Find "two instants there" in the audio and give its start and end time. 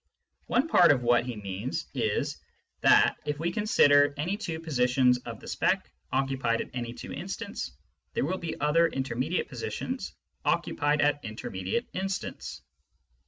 6.91-8.25